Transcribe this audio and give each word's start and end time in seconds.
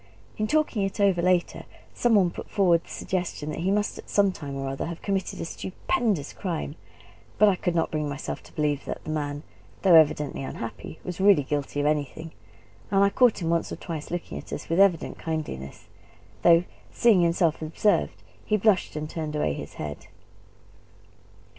In 0.35 0.47
talking 0.47 0.81
it 0.81 0.99
over 0.99 1.21
later, 1.21 1.65
some 1.93 2.15
one 2.15 2.31
put 2.31 2.49
forward 2.49 2.83
the 2.83 2.89
suggestion 2.89 3.51
that 3.51 3.59
he 3.59 3.69
must 3.69 3.99
at 3.99 4.09
some 4.09 4.31
time 4.31 4.55
or 4.55 4.67
other 4.67 4.87
have 4.87 5.03
committed 5.03 5.39
a 5.39 5.45
stupendous 5.45 6.33
crime; 6.33 6.73
but 7.37 7.47
I 7.47 7.55
could 7.55 7.75
not 7.75 7.91
bring 7.91 8.09
myself 8.09 8.41
to 8.43 8.53
believe 8.53 8.85
that 8.85 9.03
the 9.03 9.11
man, 9.11 9.43
though 9.83 9.93
evidently 9.93 10.41
unhappy, 10.41 10.97
was 11.03 11.21
really 11.21 11.43
guilty 11.43 11.79
of 11.79 11.85
anything; 11.85 12.31
and 12.89 13.03
I 13.03 13.11
caught 13.11 13.43
him 13.43 13.51
once 13.51 13.71
or 13.71 13.75
twice 13.75 14.09
looking 14.09 14.39
at 14.39 14.51
us 14.51 14.69
with 14.69 14.79
evident 14.79 15.19
kindliness, 15.19 15.85
though 16.41 16.63
seeing 16.91 17.21
himself 17.21 17.61
observed, 17.61 18.23
he 18.43 18.57
blushed 18.57 18.95
and 18.95 19.07
turned 19.07 19.35
away 19.35 19.53
his 19.53 19.75
head. 19.75 20.07